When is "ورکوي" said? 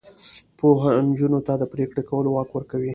2.53-2.89